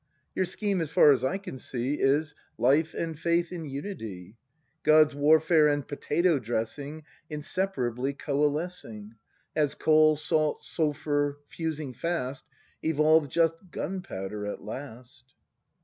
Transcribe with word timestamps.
Your 0.33 0.45
scheme, 0.45 0.81
as 0.81 0.89
far 0.89 1.11
as 1.11 1.23
I 1.23 1.37
can 1.37 1.59
see, 1.59 1.99
Is: 2.01 2.33
Life 2.57 2.95
and 2.95 3.19
Faith 3.19 3.51
in 3.51 3.65
unity,— 3.65 4.35
God's 4.83 5.13
warfare 5.13 5.67
and 5.67 5.87
potato 5.87 6.39
dressing 6.39 7.03
Inseparably 7.29 8.13
coalescing. 8.13 9.13
As 9.55 9.75
coal, 9.75 10.15
salt, 10.15 10.63
sulphur, 10.63 11.37
fusing 11.49 11.93
fast. 11.93 12.45
Evolve 12.83 13.29
just 13.29 13.53
gunpowder 13.69 14.47
at 14.47 14.63
last. 14.63 15.35